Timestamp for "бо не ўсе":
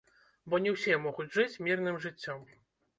0.53-0.97